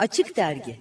[0.00, 0.76] Açık Dergi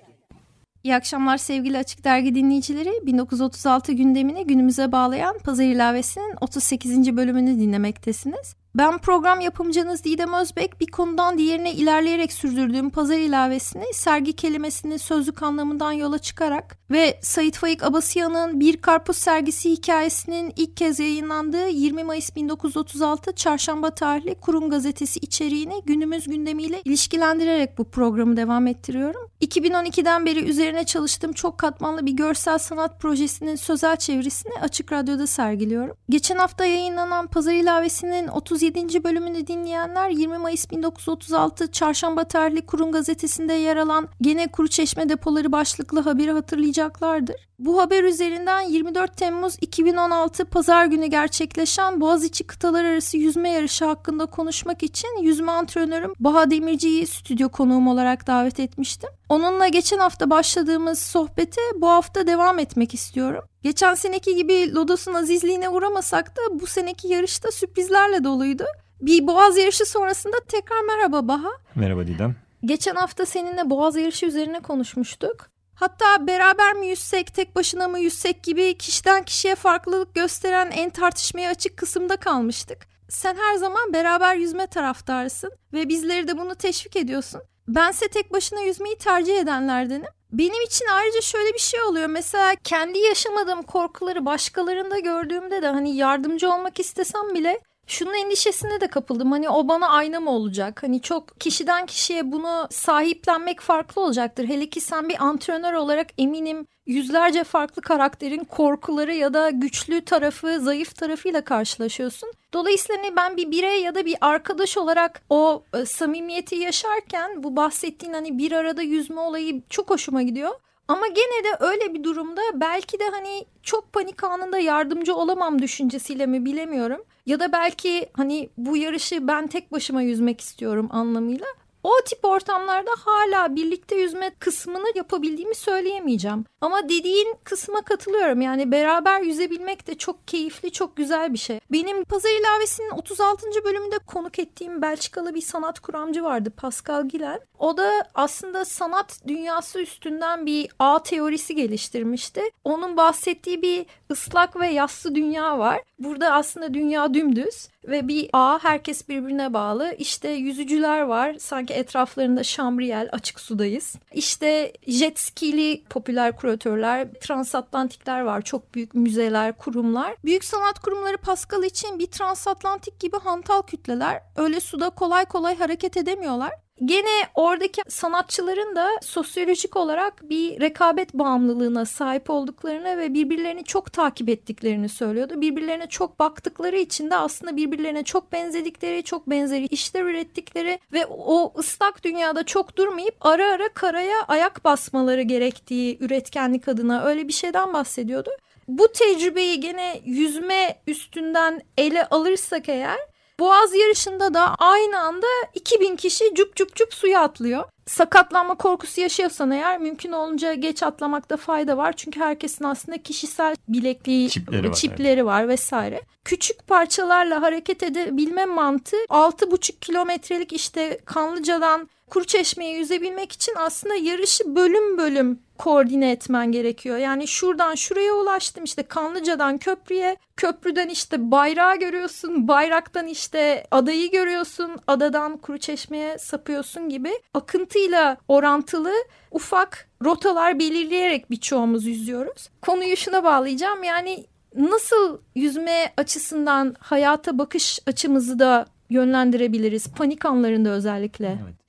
[0.83, 3.05] İyi akşamlar sevgili Açık Dergi dinleyicileri.
[3.05, 7.17] 1936 gündemini günümüze bağlayan Pazar İlavesi'nin 38.
[7.17, 8.55] bölümünü dinlemektesiniz.
[8.75, 15.43] Ben program yapımcınız Didem Özbek bir konudan diğerine ilerleyerek sürdürdüğüm pazar ilavesini sergi kelimesinin sözlük
[15.43, 22.03] anlamından yola çıkarak ve Sait Faik Abasıyan'ın Bir Karpuz sergisi hikayesinin ilk kez yayınlandığı 20
[22.03, 29.29] Mayıs 1936 Çarşamba tarihli Kurum Gazetesi içeriğini günümüz gündemiyle ilişkilendirerek bu programı devam ettiriyorum.
[29.41, 35.95] 2012'den beri üzerine çalıştığım çok katmanlı bir görsel sanat projesinin sözel çevirisini Açık Radyo'da sergiliyorum.
[36.09, 39.03] Geçen hafta yayınlanan Pazar ilavesinin 37 37.
[39.03, 45.51] bölümünü dinleyenler 20 Mayıs 1936 Çarşamba tarihli Kurum gazetesinde yer alan Gene Kuru Çeşme depoları
[45.51, 47.48] başlıklı haberi hatırlayacaklardır.
[47.59, 54.25] Bu haber üzerinden 24 Temmuz 2016 Pazar günü gerçekleşen Boğaziçi kıtalar arası yüzme yarışı hakkında
[54.25, 59.09] konuşmak için yüzme antrenörüm Baha Demirci'yi stüdyo konuğum olarak davet etmiştim.
[59.29, 63.43] Onunla geçen hafta başladığımız sohbete bu hafta devam etmek istiyorum.
[63.63, 68.65] Geçen seneki gibi Lodos'un azizliğine uğramasak da bu seneki yarışta sürprizlerle doluydu.
[69.01, 71.51] Bir boğaz yarışı sonrasında tekrar merhaba Baha.
[71.75, 72.35] Merhaba Didem.
[72.65, 75.58] Geçen hafta seninle boğaz yarışı üzerine konuşmuştuk.
[75.79, 81.49] Hatta beraber mi yüzsek, tek başına mı yüzsek gibi kişiden kişiye farklılık gösteren en tartışmaya
[81.49, 82.87] açık kısımda kalmıştık.
[83.09, 87.41] Sen her zaman beraber yüzme taraftarısın ve bizleri de bunu teşvik ediyorsun.
[87.67, 90.07] Bense tek başına yüzmeyi tercih edenlerdenim.
[90.31, 92.07] Benim için ayrıca şöyle bir şey oluyor.
[92.07, 97.59] Mesela kendi yaşamadığım korkuları başkalarında gördüğümde de hani yardımcı olmak istesem bile
[97.91, 99.31] şunun endişesine de kapıldım.
[99.31, 100.83] Hani o bana ayna mı olacak?
[100.83, 104.47] Hani çok kişiden kişiye bunu sahiplenmek farklı olacaktır.
[104.47, 110.59] Hele ki sen bir antrenör olarak eminim yüzlerce farklı karakterin korkuları ya da güçlü tarafı,
[110.59, 112.31] zayıf tarafıyla karşılaşıyorsun.
[112.53, 117.55] Dolayısıyla hani ben bir birey ya da bir arkadaş olarak o e, samimiyeti yaşarken bu
[117.55, 120.51] bahsettiğin hani bir arada yüzme olayı çok hoşuma gidiyor.
[120.87, 126.25] Ama gene de öyle bir durumda belki de hani çok panik anında yardımcı olamam düşüncesiyle
[126.25, 127.01] mi bilemiyorum.
[127.29, 131.45] Ya da belki hani bu yarışı ben tek başıma yüzmek istiyorum anlamıyla.
[131.83, 136.45] O tip ortamlarda hala birlikte yüzme kısmını yapabildiğimi söyleyemeyeceğim.
[136.61, 138.41] Ama dediğin kısma katılıyorum.
[138.41, 141.59] Yani beraber yüzebilmek de çok keyifli, çok güzel bir şey.
[141.71, 143.45] Benim Pazar İlavesi'nin 36.
[143.65, 147.39] bölümünde konuk ettiğim Belçikalı bir sanat kuramcı vardı Pascal Gilen.
[147.59, 152.41] O da aslında sanat dünyası üstünden bir ağ teorisi geliştirmişti.
[152.63, 155.81] Onun bahsettiği bir ıslak ve yassı dünya var.
[155.99, 159.95] Burada aslında dünya dümdüz ve bir ağ herkes birbirine bağlı.
[159.97, 161.35] İşte yüzücüler var.
[161.39, 163.95] Sanki etraflarında şamriyel açık sudayız.
[164.13, 168.41] İşte jet skili popüler kuratörler, transatlantikler var.
[168.41, 170.15] Çok büyük müzeler, kurumlar.
[170.25, 174.21] Büyük sanat kurumları Pascal için bir transatlantik gibi hantal kütleler.
[174.35, 176.51] Öyle suda kolay kolay hareket edemiyorlar.
[176.85, 184.29] Gene oradaki sanatçıların da sosyolojik olarak bir rekabet bağımlılığına sahip olduklarını ve birbirlerini çok takip
[184.29, 185.41] ettiklerini söylüyordu.
[185.41, 191.53] Birbirlerine çok baktıkları için de aslında birbirlerine çok benzedikleri, çok benzeri işler ürettikleri ve o
[191.57, 197.73] ıslak dünyada çok durmayıp ara ara karaya ayak basmaları gerektiği üretkenlik adına öyle bir şeyden
[197.73, 198.29] bahsediyordu.
[198.67, 203.08] Bu tecrübeyi gene yüzme üstünden ele alırsak eğer
[203.39, 207.63] Boğaz yarışında da aynı anda 2000 kişi cup cup cup suya atlıyor.
[207.85, 211.93] Sakatlanma korkusu yaşıyorsan eğer mümkün olunca geç atlamakta fayda var.
[211.93, 215.25] Çünkü herkesin aslında kişisel bilekliği, çipleri var, çipleri evet.
[215.25, 216.01] var vesaire.
[216.25, 224.97] Küçük parçalarla hareket edebilme mantığı 6,5 kilometrelik işte Kanlıca'dan Kuruçeşme'ye yüzebilmek için aslında yarışı bölüm
[224.97, 226.97] bölüm koordine etmen gerekiyor.
[226.97, 234.71] Yani şuradan şuraya ulaştım işte Kanlıca'dan köprüye, köprüden işte bayrağı görüyorsun, bayraktan işte adayı görüyorsun,
[234.87, 238.93] adadan Kuruçeşme'ye sapıyorsun gibi akıntıyla orantılı
[239.31, 242.49] ufak rotalar belirleyerek birçoğumuz yüzüyoruz.
[242.61, 251.27] Konuyu şuna bağlayacağım yani nasıl yüzme açısından hayata bakış açımızı da yönlendirebiliriz panik anlarında özellikle.
[251.27, 251.68] Evet.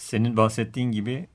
[0.00, 1.26] Senin bahsettiğin gibi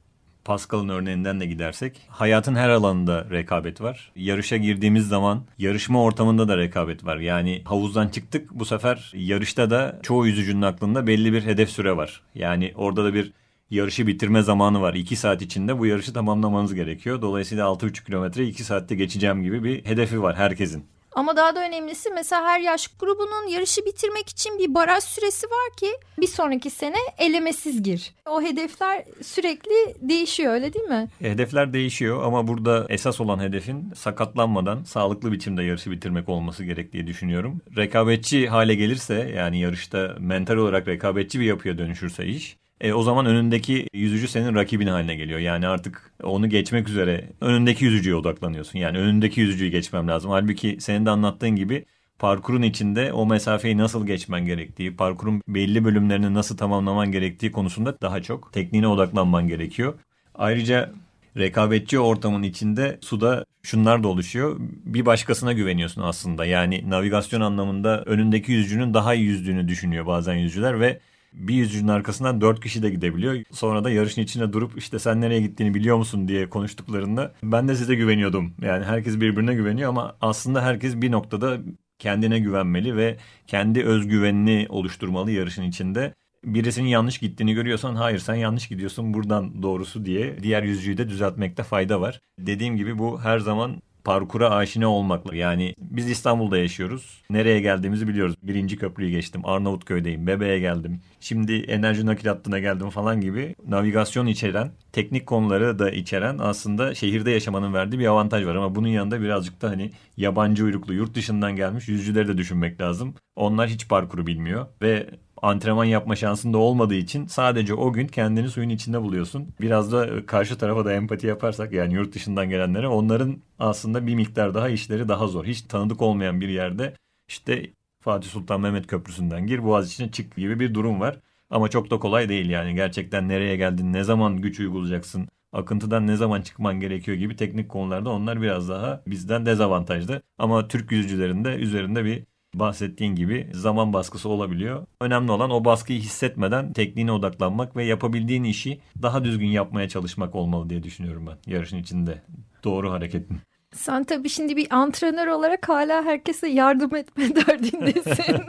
[0.45, 4.11] Pascal'ın örneğinden de gidersek hayatın her alanında rekabet var.
[4.15, 7.17] Yarışa girdiğimiz zaman yarışma ortamında da rekabet var.
[7.17, 12.21] Yani havuzdan çıktık bu sefer yarışta da çoğu yüzücünün aklında belli bir hedef süre var.
[12.35, 13.31] Yani orada da bir
[13.69, 14.93] yarışı bitirme zamanı var.
[14.93, 17.21] 2 saat içinde bu yarışı tamamlamanız gerekiyor.
[17.21, 20.85] Dolayısıyla 6,5 kilometre 2 saatte geçeceğim gibi bir hedefi var herkesin.
[21.15, 25.75] Ama daha da önemlisi mesela her yaş grubunun yarışı bitirmek için bir baraj süresi var
[25.77, 25.87] ki
[26.19, 28.13] bir sonraki sene elemesiz gir.
[28.25, 31.07] O hedefler sürekli değişiyor öyle değil mi?
[31.19, 37.07] Hedefler değişiyor ama burada esas olan hedefin sakatlanmadan sağlıklı biçimde yarışı bitirmek olması gerek diye
[37.07, 37.61] düşünüyorum.
[37.77, 43.25] Rekabetçi hale gelirse yani yarışta mental olarak rekabetçi bir yapıya dönüşürse iş E, o zaman
[43.25, 45.39] önündeki yüzücü senin rakibin haline geliyor.
[45.39, 48.79] Yani artık onu geçmek üzere önündeki yüzücüye odaklanıyorsun.
[48.79, 50.31] Yani önündeki yüzücüyü geçmem lazım.
[50.31, 51.85] Halbuki senin de anlattığın gibi
[52.19, 58.21] parkurun içinde o mesafeyi nasıl geçmen gerektiği, parkurun belli bölümlerini nasıl tamamlaman gerektiği konusunda daha
[58.21, 59.93] çok tekniğine odaklanman gerekiyor.
[60.35, 60.91] Ayrıca
[61.37, 64.55] rekabetçi ortamın içinde suda şunlar da oluşuyor.
[64.85, 66.45] Bir başkasına güveniyorsun aslında.
[66.45, 70.99] Yani navigasyon anlamında önündeki yüzücünün daha iyi yüzdüğünü düşünüyor bazen yüzücüler ve
[71.35, 73.37] bir yüzücünün arkasından dört kişi de gidebiliyor.
[73.51, 77.75] Sonra da yarışın içine durup işte sen nereye gittiğini biliyor musun diye konuştuklarında ben de
[77.75, 78.53] size güveniyordum.
[78.61, 81.57] Yani herkes birbirine güveniyor ama aslında herkes bir noktada
[81.99, 83.17] kendine güvenmeli ve
[83.47, 86.13] kendi özgüvenini oluşturmalı yarışın içinde.
[86.45, 91.63] Birisinin yanlış gittiğini görüyorsan hayır sen yanlış gidiyorsun buradan doğrusu diye diğer yüzücüyü de düzeltmekte
[91.63, 92.19] fayda var.
[92.39, 95.35] Dediğim gibi bu her zaman parkura aşina olmakla.
[95.35, 97.21] Yani biz İstanbul'da yaşıyoruz.
[97.29, 98.35] Nereye geldiğimizi biliyoruz.
[98.43, 99.41] Birinci köprüyü geçtim.
[99.45, 100.27] Arnavutköy'deyim.
[100.27, 101.01] Bebe'ye geldim.
[101.19, 107.31] Şimdi enerji nakil hattına geldim falan gibi navigasyon içeren, teknik konuları da içeren aslında şehirde
[107.31, 108.55] yaşamanın verdiği bir avantaj var.
[108.55, 113.13] Ama bunun yanında birazcık da hani yabancı uyruklu, yurt dışından gelmiş yüzücüleri de düşünmek lazım.
[113.35, 115.09] Onlar hiç parkuru bilmiyor ve
[115.41, 119.47] antrenman yapma şansın da olmadığı için sadece o gün kendini suyun içinde buluyorsun.
[119.61, 124.53] Biraz da karşı tarafa da empati yaparsak yani yurt dışından gelenlere onların aslında bir miktar
[124.53, 125.45] daha işleri daha zor.
[125.45, 126.93] Hiç tanıdık olmayan bir yerde
[127.27, 127.69] işte
[128.01, 131.19] Fatih Sultan Mehmet Köprüsü'nden gir Boğaz içine çık gibi bir durum var.
[131.49, 136.15] Ama çok da kolay değil yani gerçekten nereye geldin, ne zaman güç uygulayacaksın, akıntıdan ne
[136.15, 140.21] zaman çıkman gerekiyor gibi teknik konularda onlar biraz daha bizden dezavantajlı.
[140.37, 142.23] Ama Türk yüzücülerinde üzerinde bir
[142.59, 144.85] bahsettiğin gibi zaman baskısı olabiliyor.
[145.01, 150.69] Önemli olan o baskıyı hissetmeden tekniğine odaklanmak ve yapabildiğin işi daha düzgün yapmaya çalışmak olmalı
[150.69, 152.21] diye düşünüyorum ben yarışın içinde.
[152.63, 153.37] Doğru hareketin.
[153.75, 158.41] Sen tabii şimdi bir antrenör olarak hala herkese yardım etme derdindesin.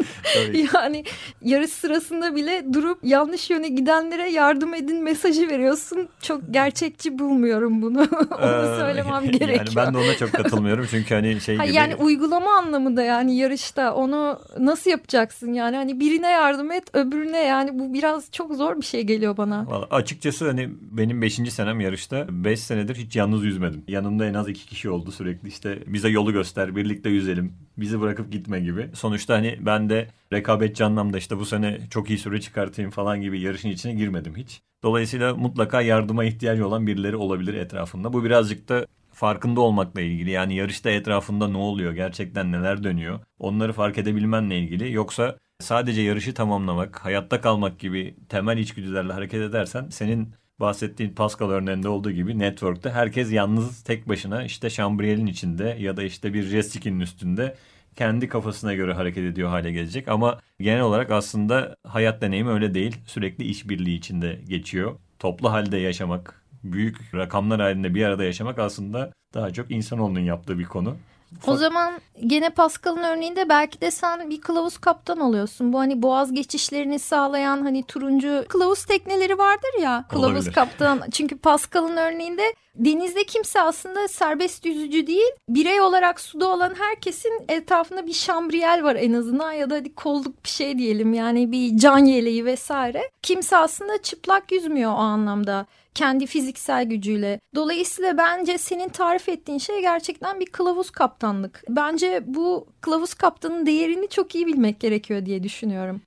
[0.75, 1.05] yani
[1.43, 6.09] yarış sırasında bile durup yanlış yöne gidenlere yardım edin mesajı veriyorsun.
[6.23, 8.01] Çok gerçekçi bulmuyorum bunu.
[8.43, 9.49] Onu ee, söylemem gerekiyor.
[9.49, 11.75] Yani ben de ona çok katılmıyorum çünkü hani şey gibi.
[11.75, 17.79] Yani uygulama anlamında yani yarışta onu nasıl yapacaksın yani hani birine yardım et öbürüne yani
[17.79, 19.67] bu biraz çok zor bir şey geliyor bana.
[19.67, 21.35] Vallahi açıkçası hani benim 5.
[21.35, 23.85] senem yarışta 5 senedir hiç yalnız yüzmedim.
[23.89, 28.33] Yanımda en az 2 kişi oldu sürekli işte bize yolu göster, birlikte yüzelim, bizi bırakıp
[28.33, 28.91] gitme gibi.
[28.95, 33.41] Sonuçta hani ben de rekabetçi anlamda işte bu sene çok iyi süre çıkartayım falan gibi
[33.41, 34.63] yarışın içine girmedim hiç.
[34.83, 38.13] Dolayısıyla mutlaka yardıma ihtiyacı olan birileri olabilir etrafında.
[38.13, 40.31] Bu birazcık da farkında olmakla ilgili.
[40.31, 44.93] Yani yarışta etrafında ne oluyor, gerçekten neler dönüyor onları fark edebilmenle ilgili.
[44.93, 51.89] Yoksa sadece yarışı tamamlamak, hayatta kalmak gibi temel içgüdülerle hareket edersen senin bahsettiğin Pascal örneğinde
[51.89, 56.87] olduğu gibi network'te herkes yalnız tek başına işte şambriyelin içinde ya da işte bir jet
[56.87, 57.57] üstünde
[57.97, 60.09] kendi kafasına göre hareket ediyor hale gelecek.
[60.09, 62.97] Ama genel olarak aslında hayat deneyimi öyle değil.
[63.07, 64.97] Sürekli işbirliği içinde geçiyor.
[65.19, 70.65] Toplu halde yaşamak, büyük rakamlar halinde bir arada yaşamak aslında daha çok insanoğlunun yaptığı bir
[70.65, 70.97] konu.
[71.47, 71.93] O zaman
[72.27, 75.73] gene Pascal'ın örneğinde belki de sen bir kılavuz kaptan oluyorsun.
[75.73, 80.05] Bu hani boğaz geçişlerini sağlayan hani turuncu kılavuz tekneleri vardır ya.
[80.09, 80.53] Kılavuz Olabilir.
[80.53, 81.01] kaptan.
[81.13, 85.31] Çünkü Pascal'ın örneğinde denizde kimse aslında serbest yüzücü değil.
[85.49, 90.45] Birey olarak suda olan herkesin etrafında bir şambriyel var en azından ya da hadi kolluk
[90.45, 93.11] bir şey diyelim yani bir can yeleği vesaire.
[93.23, 97.41] Kimse aslında çıplak yüzmüyor o anlamda kendi fiziksel gücüyle.
[97.55, 101.63] Dolayısıyla bence senin tarif ettiğin şey gerçekten bir kılavuz kaptanlık.
[101.69, 106.01] Bence bu kılavuz kaptanın değerini çok iyi bilmek gerekiyor diye düşünüyorum.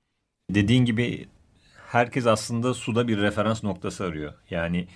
[0.50, 1.28] Dediğin gibi
[1.88, 4.32] herkes aslında suda bir referans noktası arıyor.
[4.50, 4.88] Yani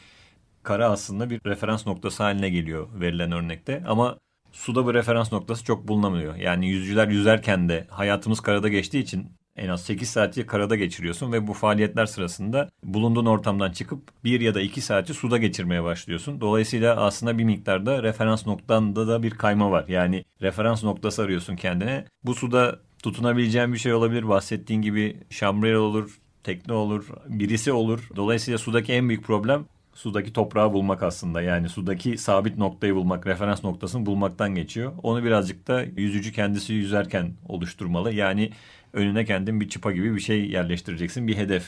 [0.62, 4.18] kara aslında bir referans noktası haline geliyor verilen örnekte ama
[4.52, 6.36] suda bu referans noktası çok bulunamıyor.
[6.36, 11.46] Yani yüzücüler yüzerken de hayatımız karada geçtiği için en az 8 saati karada geçiriyorsun ve
[11.46, 16.40] bu faaliyetler sırasında bulunduğun ortamdan çıkıp 1 ya da 2 saati suda geçirmeye başlıyorsun.
[16.40, 19.84] Dolayısıyla aslında bir miktarda referans noktanda da bir kayma var.
[19.88, 22.04] Yani referans noktası arıyorsun kendine.
[22.25, 24.28] Bu suda tutunabileceğin bir şey olabilir.
[24.28, 28.08] Bahsettiğin gibi şambriyel olur, tekne olur, birisi olur.
[28.16, 31.42] Dolayısıyla sudaki en büyük problem sudaki toprağı bulmak aslında.
[31.42, 34.92] Yani sudaki sabit noktayı bulmak, referans noktasını bulmaktan geçiyor.
[35.02, 38.12] Onu birazcık da yüzücü kendisi yüzerken oluşturmalı.
[38.12, 38.50] Yani
[38.94, 41.28] önüne kendin bir çıpa gibi bir şey yerleştireceksin.
[41.28, 41.64] Bir hedef.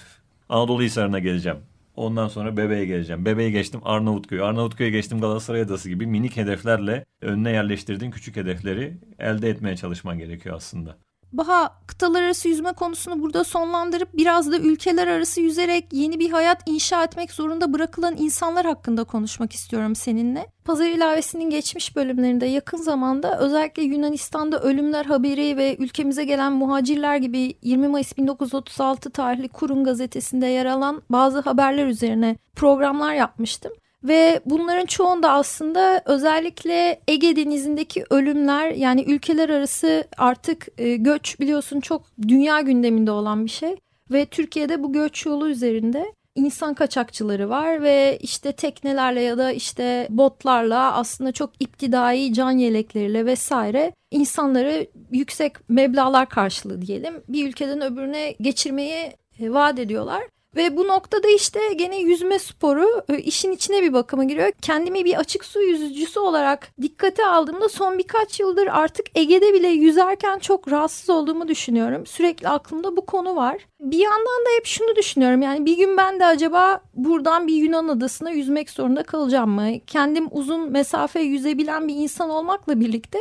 [0.48, 1.58] Anadolu Hisarı'na geleceğim.
[1.96, 3.24] Ondan sonra Bebe'ye geleceğim.
[3.24, 4.42] Bebe'ye geçtim Arnavutköy.
[4.42, 10.56] Arnavutköy'e geçtim Galatasaray Adası gibi minik hedeflerle önüne yerleştirdiğin küçük hedefleri elde etmeye çalışman gerekiyor
[10.56, 10.98] aslında.
[11.32, 16.62] Baha kıtalar arası yüzme konusunu burada sonlandırıp biraz da ülkeler arası yüzerek yeni bir hayat
[16.66, 20.46] inşa etmek zorunda bırakılan insanlar hakkında konuşmak istiyorum seninle.
[20.64, 27.58] Pazar ilavesinin geçmiş bölümlerinde yakın zamanda özellikle Yunanistan'da ölümler haberi ve ülkemize gelen muhacirler gibi
[27.62, 33.72] 20 Mayıs 1936 tarihli Kurum gazetesinde yer alan bazı haberler üzerine programlar yapmıştım.
[34.08, 41.80] Ve bunların çoğunda aslında özellikle Ege Denizi'ndeki ölümler yani ülkeler arası artık e, göç biliyorsun
[41.80, 43.76] çok dünya gündeminde olan bir şey.
[44.12, 50.06] Ve Türkiye'de bu göç yolu üzerinde insan kaçakçıları var ve işte teknelerle ya da işte
[50.10, 58.34] botlarla aslında çok iptidai can yelekleriyle vesaire insanları yüksek meblalar karşılığı diyelim bir ülkeden öbürüne
[58.40, 60.22] geçirmeyi e, vaat ediyorlar.
[60.56, 64.52] Ve bu noktada işte gene yüzme sporu e, işin içine bir bakıma giriyor.
[64.62, 70.38] Kendimi bir açık su yüzücüsü olarak dikkate aldığımda son birkaç yıldır artık Ege'de bile yüzerken
[70.38, 72.06] çok rahatsız olduğumu düşünüyorum.
[72.06, 73.56] Sürekli aklımda bu konu var.
[73.80, 77.88] Bir yandan da hep şunu düşünüyorum yani bir gün ben de acaba buradan bir Yunan
[77.88, 79.70] adasına yüzmek zorunda kalacağım mı?
[79.86, 83.18] Kendim uzun mesafe yüzebilen bir insan olmakla birlikte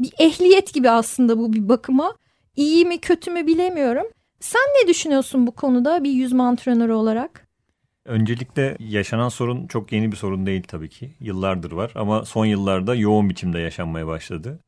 [0.00, 2.14] bir ehliyet gibi aslında bu bir bakıma.
[2.56, 4.06] İyi mi kötü mü bilemiyorum.
[4.40, 7.48] Sen ne düşünüyorsun bu konuda bir yüzme antrenörü olarak?
[8.04, 11.10] Öncelikle yaşanan sorun çok yeni bir sorun değil tabii ki.
[11.20, 14.58] Yıllardır var ama son yıllarda yoğun biçimde yaşanmaya başladı.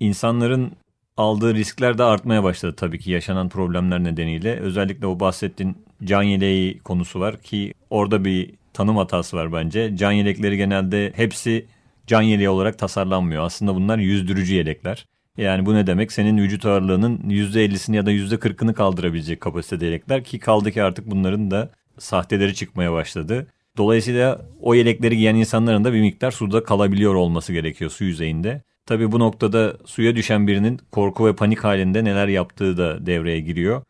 [0.00, 0.72] İnsanların
[1.16, 4.56] aldığı riskler de artmaya başladı tabii ki yaşanan problemler nedeniyle.
[4.60, 9.96] Özellikle o bahsettiğin can yeleği konusu var ki orada bir tanım hatası var bence.
[9.96, 11.66] Can yelekleri genelde hepsi
[12.06, 13.44] can yeleği olarak tasarlanmıyor.
[13.44, 15.06] Aslında bunlar yüzdürücü yelekler.
[15.38, 16.12] Yani bu ne demek?
[16.12, 21.50] Senin vücut ağırlığının %50'sini ya da %40'ını kaldırabilecek kapasitede yelekler ki kaldı ki artık bunların
[21.50, 23.46] da sahteleri çıkmaya başladı.
[23.76, 28.62] Dolayısıyla o yelekleri giyen insanların da bir miktar suda kalabiliyor olması gerekiyor su yüzeyinde.
[28.86, 33.82] Tabi bu noktada suya düşen birinin korku ve panik halinde neler yaptığı da devreye giriyor.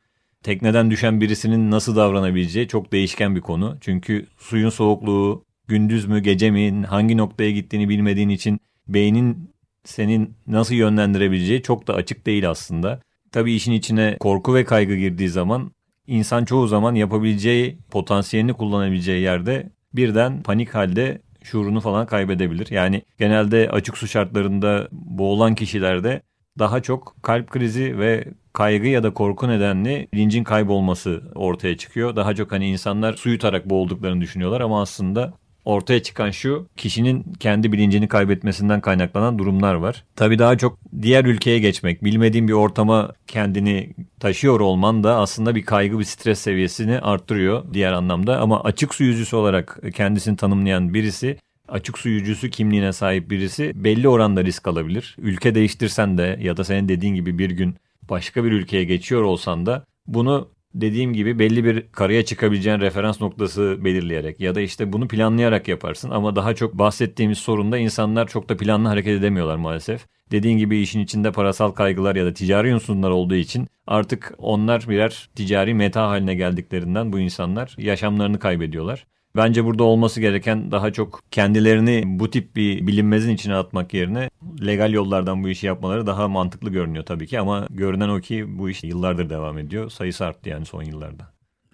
[0.43, 3.79] Tekneden düşen birisinin nasıl davranabileceği çok değişken bir konu.
[3.81, 9.51] Çünkü suyun soğukluğu gündüz mü gece mi hangi noktaya gittiğini bilmediğin için beynin
[9.85, 13.01] senin nasıl yönlendirebileceği çok da açık değil aslında.
[13.33, 15.73] Tabii işin içine korku ve kaygı girdiği zaman
[16.07, 22.71] insan çoğu zaman yapabileceği, potansiyelini kullanabileceği yerde birden panik halde şuurunu falan kaybedebilir.
[22.71, 26.23] Yani genelde açık su şartlarında boğulan kişilerde
[26.59, 32.17] daha çok kalp krizi ve kaygı ya da korku nedenli bilincin kaybolması ortaya çıkıyor.
[32.17, 35.35] Daha çok hani insanlar su yutarak boğulduklarını düşünüyorlar ama aslında
[35.69, 40.05] ortaya çıkan şu kişinin kendi bilincini kaybetmesinden kaynaklanan durumlar var.
[40.17, 45.63] Tabi daha çok diğer ülkeye geçmek, bilmediğin bir ortama kendini taşıyor olman da aslında bir
[45.63, 48.41] kaygı, bir stres seviyesini arttırıyor diğer anlamda.
[48.41, 54.09] Ama açık su yüzücüsü olarak kendisini tanımlayan birisi açık su yüzücüsü kimliğine sahip birisi belli
[54.09, 55.17] oranda risk alabilir.
[55.19, 57.77] Ülke değiştirsen de ya da senin dediğin gibi bir gün
[58.11, 60.49] başka bir ülkeye geçiyor olsan da bunu
[60.81, 66.11] dediğim gibi belli bir karaya çıkabileceğin referans noktası belirleyerek ya da işte bunu planlayarak yaparsın
[66.11, 70.07] ama daha çok bahsettiğimiz sorunda insanlar çok da planlı hareket edemiyorlar maalesef.
[70.31, 75.29] Dediğin gibi işin içinde parasal kaygılar ya da ticari unsurlar olduğu için artık onlar birer
[75.37, 79.07] ticari meta haline geldiklerinden bu insanlar yaşamlarını kaybediyorlar.
[79.37, 84.31] Bence burada olması gereken daha çok kendilerini bu tip bir bilinmezin içine atmak yerine
[84.67, 88.71] legal yollardan bu işi yapmaları daha mantıklı görünüyor tabii ki ama görünen o ki bu
[88.71, 89.91] iş yıllardır devam ediyor.
[89.91, 91.25] Sayısı arttı yani son yıllarda.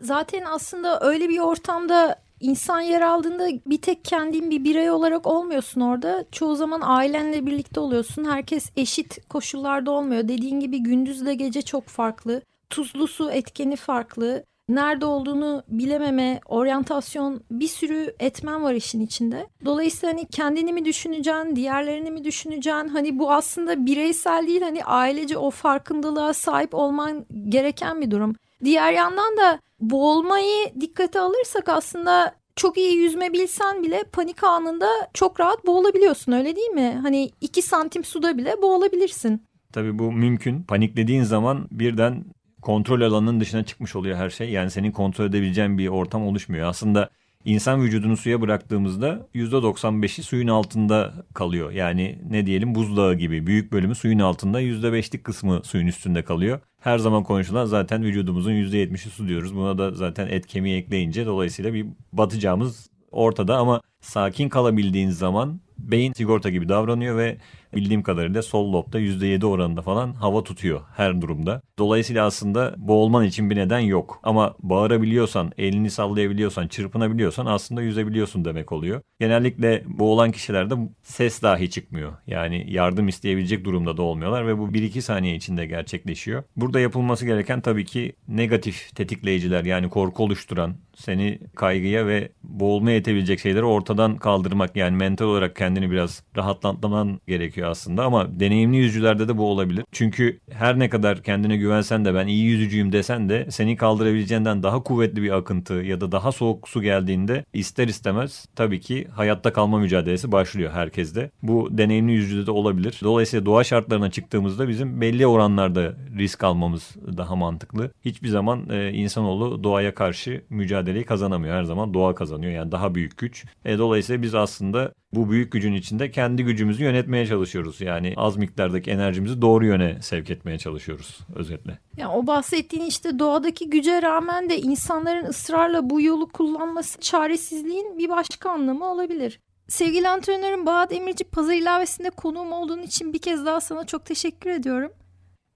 [0.00, 5.80] Zaten aslında öyle bir ortamda insan yer aldığında bir tek kendin bir birey olarak olmuyorsun
[5.80, 6.25] orada.
[6.32, 8.25] Çoğu zaman ailenle birlikte oluyorsun.
[8.25, 10.28] Herkes eşit koşullarda olmuyor.
[10.28, 12.42] Dediğin gibi gündüzle gece çok farklı.
[12.70, 19.47] Tuzlu su etkeni farklı nerede olduğunu bilememe, oryantasyon bir sürü etmen var işin içinde.
[19.64, 22.88] Dolayısıyla hani kendini mi düşüneceksin, diğerlerini mi düşüneceksin?
[22.88, 28.35] Hani bu aslında bireysel değil hani ailece o farkındalığa sahip olman gereken bir durum.
[28.64, 35.40] Diğer yandan da boğulmayı dikkate alırsak aslında çok iyi yüzme bilsen bile panik anında çok
[35.40, 36.99] rahat boğulabiliyorsun öyle değil mi?
[37.02, 39.42] Hani iki santim suda bile boğulabilirsin.
[39.73, 40.62] Tabii bu mümkün.
[40.62, 42.25] Paniklediğin zaman birden
[42.64, 44.50] kontrol alanının dışına çıkmış oluyor her şey.
[44.50, 46.68] Yani senin kontrol edebileceğin bir ortam oluşmuyor.
[46.68, 47.11] Aslında
[47.44, 51.71] insan vücudunu suya bıraktığımızda %95'i suyun altında kalıyor.
[51.71, 56.61] Yani ne diyelim buzdağı gibi büyük bölümü suyun altında %5'lik kısmı suyun üstünde kalıyor.
[56.80, 59.56] Her zaman konuşulan zaten vücudumuzun %70'i su diyoruz.
[59.56, 66.12] Buna da zaten et kemiği ekleyince dolayısıyla bir batacağımız ortada ama sakin kalabildiğin zaman beyin
[66.12, 67.38] sigorta gibi davranıyor ve
[67.76, 71.62] bildiğim kadarıyla sol lobda %7 oranında falan hava tutuyor her durumda.
[71.78, 74.20] Dolayısıyla aslında boğulman için bir neden yok.
[74.22, 79.00] Ama bağırabiliyorsan, elini sallayabiliyorsan, çırpınabiliyorsan aslında yüzebiliyorsun demek oluyor.
[79.20, 82.12] Genellikle boğulan kişilerde ses dahi çıkmıyor.
[82.26, 86.42] Yani yardım isteyebilecek durumda da olmuyorlar ve bu 1-2 saniye içinde gerçekleşiyor.
[86.56, 93.40] Burada yapılması gereken tabii ki negatif tetikleyiciler yani korku oluşturan, seni kaygıya ve boğulmaya itebilecek
[93.40, 99.37] şeyleri ortadan kaldırmak yani mental olarak kendini biraz rahatlatman gerekiyor aslında ama deneyimli yüzücülerde de
[99.37, 99.85] bu olabilir.
[99.92, 104.83] Çünkü her ne kadar kendine güvensen de ben iyi yüzücüyüm desen de seni kaldırabileceğinden daha
[104.83, 109.78] kuvvetli bir akıntı ya da daha soğuk su geldiğinde ister istemez tabii ki hayatta kalma
[109.78, 111.30] mücadelesi başlıyor herkeste.
[111.42, 113.00] Bu deneyimli yüzücüde de olabilir.
[113.02, 117.90] Dolayısıyla doğa şartlarına çıktığımızda bizim belli oranlarda risk almamız daha mantıklı.
[118.04, 121.56] Hiçbir zaman e, insanoğlu doğaya karşı mücadeleyi kazanamıyor.
[121.56, 122.52] Her zaman doğa kazanıyor.
[122.52, 123.44] Yani daha büyük güç.
[123.64, 127.80] E, dolayısıyla biz aslında bu büyük gücün içinde kendi gücümüzü yönetmeye çalışıyoruz.
[127.80, 131.78] Yani az miktardaki enerjimizi doğru yöne sevk etmeye çalışıyoruz özetle.
[131.97, 138.09] Ya o bahsettiğin işte doğadaki güce rağmen de insanların ısrarla bu yolu kullanması çaresizliğin bir
[138.09, 139.40] başka anlamı olabilir.
[139.68, 144.50] Sevgili antrenörüm Bahat Emirci pazar ilavesinde konuğum olduğun için bir kez daha sana çok teşekkür
[144.50, 144.92] ediyorum.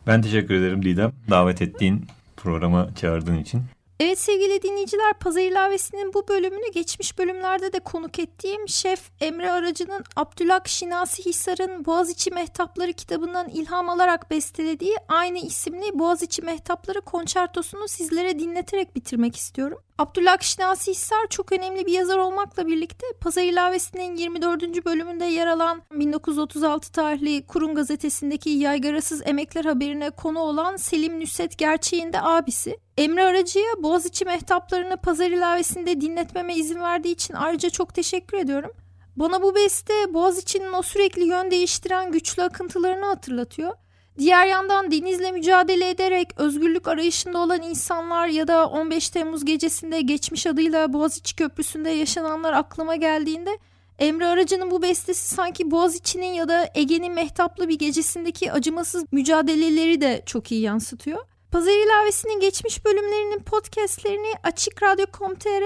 [0.06, 1.12] Ben teşekkür ederim Didem.
[1.30, 3.62] Davet ettiğin programa çağırdığın için.
[4.00, 10.04] Evet sevgili dinleyiciler Pazar ilavesinin bu bölümünü geçmiş bölümlerde de konuk ettiğim Şef Emre Aracı'nın
[10.16, 18.38] Abdülhak Şinasi Hisar'ın Boğaziçi Mehtapları kitabından ilham alarak bestelediği aynı isimli Boğaziçi Mehtapları konçertosunu sizlere
[18.38, 19.78] dinleterek bitirmek istiyorum.
[19.98, 24.84] Abdülhak Şinasi Hisar çok önemli bir yazar olmakla birlikte Pazar ilavesinin 24.
[24.84, 32.12] bölümünde yer alan 1936 tarihli Kurum gazetesindeki yaygarasız emekler haberine konu olan Selim Nüset Gerçeğin
[32.12, 32.87] de abisi.
[32.98, 38.70] Emre Aracı'ya Boğaziçi mehtaplarını pazar ilavesinde dinletmeme izin verdiği için ayrıca çok teşekkür ediyorum.
[39.16, 43.72] Bana bu beste Boğaziçi'nin o sürekli yön değiştiren güçlü akıntılarını hatırlatıyor.
[44.18, 50.46] Diğer yandan denizle mücadele ederek özgürlük arayışında olan insanlar ya da 15 Temmuz gecesinde geçmiş
[50.46, 53.58] adıyla Boğaziçi Köprüsü'nde yaşananlar aklıma geldiğinde
[53.98, 60.22] Emre Aracı'nın bu bestesi sanki Boğaziçi'nin ya da Ege'nin mehtaplı bir gecesindeki acımasız mücadeleleri de
[60.26, 61.37] çok iyi yansıtıyor.
[61.52, 65.62] Pazar ilavesinin geçmiş bölümlerinin podcastlerini Açık Radyo.com.tr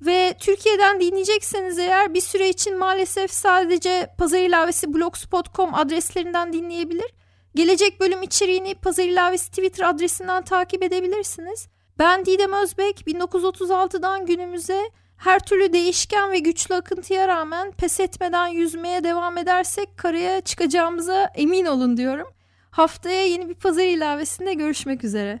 [0.00, 7.14] ve Türkiye'den dinleyecekseniz eğer bir süre için maalesef sadece Pazar ilavesi blogspot.com adreslerinden dinleyebilir.
[7.54, 11.68] Gelecek bölüm içeriğini Pazar ilavesi Twitter adresinden takip edebilirsiniz.
[11.98, 19.04] Ben Didem Özbek 1936'dan günümüze her türlü değişken ve güçlü akıntıya rağmen pes etmeden yüzmeye
[19.04, 22.26] devam edersek karaya çıkacağımıza emin olun diyorum.
[22.70, 25.40] Haftaya yeni bir pazar ilavesinde görüşmek üzere.